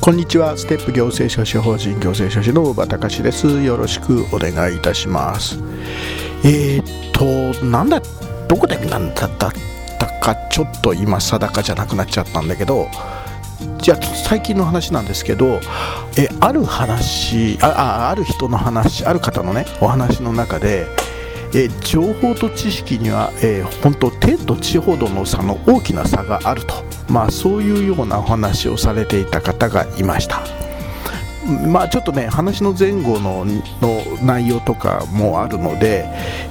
[0.00, 0.56] こんにちは。
[0.56, 3.62] ステップ行政書士法人行政書士の大場隆です。
[3.62, 5.58] よろしくお願いいたします。
[6.42, 8.00] えー、っとなんだ
[8.48, 9.52] どこでなんだった
[10.20, 12.88] かちょっと今定かじゃなくなっちゃったんだけど
[13.78, 15.60] じゃあ最近の話なんですけど
[16.16, 20.86] えある話あある人の話ある方のねお話の中で
[21.54, 26.74] え情報と知識には、えー、本当天と地ほどの差の大きな差があると、
[27.10, 30.42] まあ、そういうようなお話をされていた方がいました。
[31.66, 33.44] まあ、ちょっとね話の前後の
[34.22, 36.06] 内容とかもあるので、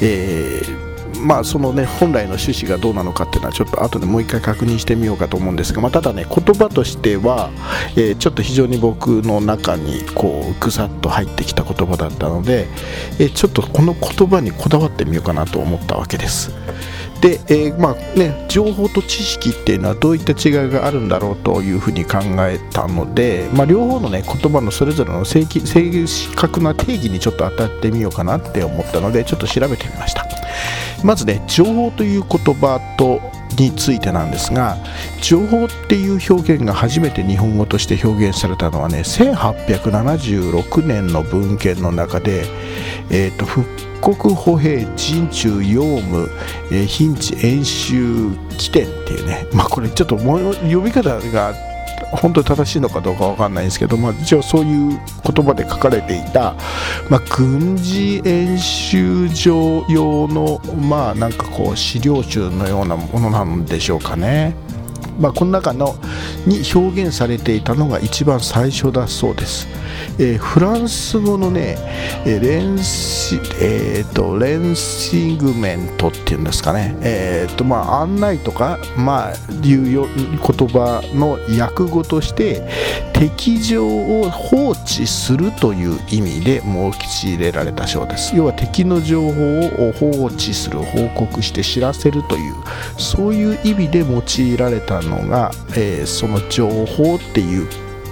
[0.00, 0.84] えー
[1.20, 7.50] まあそのね本来の趣旨がどうなのかっていうのはちょっと後でもう一回確認してみようかと思うんですが、まあ、ただね言葉としては、
[7.96, 12.68] えー、ちょっと非常に僕の中にこうぐさっと入ってきた言葉だったので、
[13.18, 16.52] えー、ちょっとこの言葉にこだわってみようかなと思ったわけです。
[17.24, 30.26] で、えー、まあね、情報と知識っていうのはどういった違いがあるんだろうというふうに考えたので、まあ、両方の、ね、言葉のそれぞれの正正確な定義にちょっと当たってみようかなって思ったのでちょっと調べてみました。
[31.02, 33.22] まずね情報という言葉と
[33.58, 34.76] についてなんですが
[35.22, 42.44] 情報っていう表現が初めて日本語として表現されたのはね1876年の文献の中で、
[43.10, 46.28] えーと、復刻歩兵陣中用務、
[46.70, 48.28] えー、貧地演習
[48.58, 51.54] 起点っていうねまあこれちょっともう読み方が
[52.12, 56.54] 本当に正しいのかどうか分かんないんですけど、まあ、一応そういう言葉で書かれていた、
[57.08, 64.54] まあ、軍事演習場用の、まあ、なんかこう資料集のようなものなんでしょうかね。
[65.18, 65.94] まあ、この中の
[66.46, 69.68] に表現されていたのが一番最初だそうです。
[70.18, 71.76] えー、フランス語のね、
[72.26, 79.32] えレンシ、えーと、レンシグメントっていうんですかね、えーとまあ、案内とか、まあ、
[79.62, 82.68] いうよ言葉の訳語として
[83.12, 92.54] 敵情を放置するという意味で用いれられた章です要は敵の情報を放置する報告して知らせるという
[92.98, 97.68] そういう意味で用いられたのが、えー、その情報っていう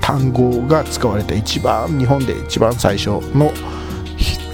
[0.00, 3.52] 単語が使われた一番日本で一番最初の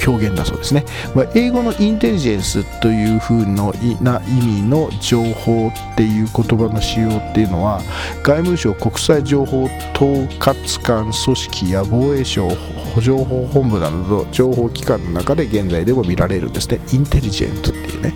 [0.06, 7.80] 表現だそうですね、まあ、英語のインテリジェンスという風のな意味の情報っていう言葉の使用っていうのは
[8.22, 9.64] 外務省国際情報
[9.94, 12.48] 統括官組織や防衛省
[13.00, 16.80] 情報本部など情報機関の中で現在でも見られるんですね。
[16.92, 18.14] インテリジェントっていうね。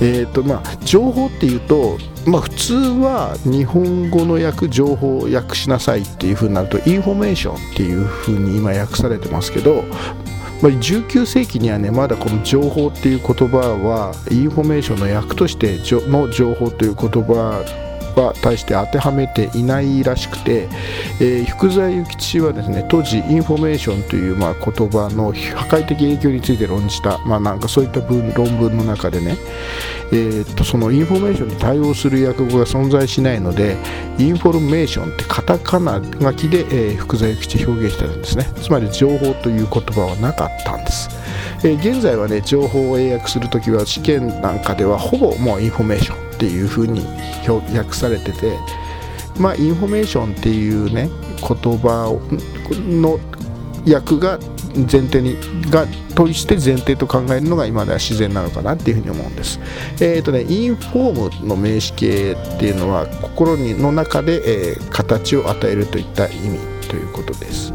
[0.00, 9.82] えーとまあ、情報っていうとまあ、普通は日本語の訳情報を訳しなさいっていうふうになるとインフォメーションっていうふうに今訳されてますけど、
[10.62, 15.78] まあ、19世紀にはねまだこの情報っていう言葉はインフォメーションの訳として
[16.10, 17.89] の情報という言葉
[18.20, 20.68] は対して当てはめていないらしくて、
[21.20, 29.36] えー、福沢諭吉はですね当時インフォメーションというまあ言葉の破壊的影響について論じた、まあ、なんかそういった文論文の中でね、
[30.12, 33.76] えー、とそのインフォメーションに対応する訳語が存在しないので
[34.18, 38.44] インフォルメーションってカタカナ書きで、えー、福沢諭吉表現してるんですね。
[38.62, 41.08] つまり情報という言葉はなかったんです。
[41.62, 46.29] えー、現在はね情報を英訳するときは試験なんかではほぼもうインフォメーション。
[46.40, 47.04] っていうふうに
[47.46, 48.56] 訳されてて
[49.38, 52.18] まあインフォメーションっていうね言葉
[52.88, 53.20] の
[53.86, 54.38] 訳が
[54.74, 55.36] 前提に
[55.70, 59.60] がとして前提と考えるのが今では自然なのかなっていうふうに思うんです。
[60.00, 66.58] えっ、ー、とね inform の名詞形っていうのは心にの中で、えー、形を与えるといった意味
[66.88, 67.74] ということです。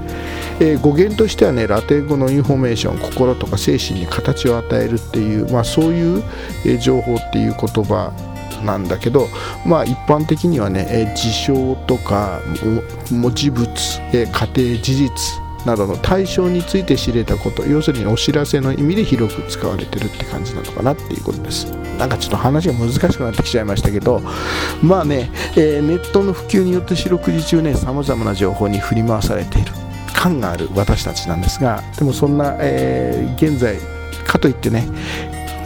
[0.59, 6.23] えー、語源としてはねラテン語のインフォメーション心とか精神に形を与えるっていう、まあ、そういう、
[6.65, 8.13] え、情報っていう言葉
[8.63, 9.27] なんだけど、
[9.65, 12.41] まあ、一般的にはね、えー、事象とか
[13.11, 13.67] 文字物、
[14.13, 15.11] えー、家庭事実
[15.65, 21.65] などの対象について知れたこと要するにお知らせの意味で広く使われてるって感じなのかなっていうことです。
[21.97, 24.21] なんかちょっと話が難しくなってきちゃいましたけど
[24.83, 29.71] まあね、えー、ネットの普及によって四六時中ねさまざまな情報に振り回されている
[30.13, 33.77] 感がある私たちなんですがでもそんな、えー、現在
[34.25, 34.85] かといってね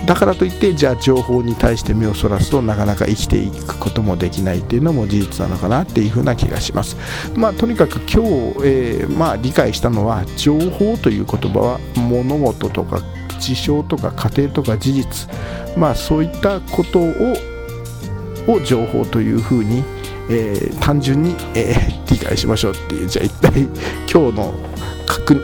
[0.05, 6.97] だからといってじゃあ情報に対して目をそらすとなかなか生きていくこともできないっていうのも事実なのかなっていうふうな気がします。
[7.35, 8.19] まあとにかく今日、
[8.63, 13.01] えー、まあ、理解したのは情報という言葉は物事とか
[13.39, 15.29] 事象とか過程とか事実。
[15.77, 17.13] まあそういったことを
[18.47, 19.83] を情報というふうに、
[20.29, 23.61] えー、単純に、えー、理解しましょうっていうじゃあ一体
[24.11, 24.53] 今日の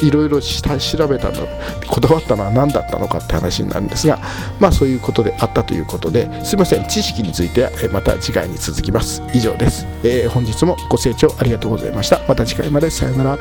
[0.01, 1.47] いろいろ調べたの
[1.87, 4.19] こだわったのは何だったのかって話になるんですが
[4.59, 9.21] まあそういうことであったということですいません知識についてはまた次回に続きます。
[9.33, 12.21] 以上です、えー、本日もご清聴ありがとうございました。
[12.27, 12.89] また次回まで。
[12.89, 13.37] さようなら。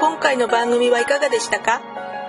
[0.00, 1.93] 今回の番組はいかがでしたか？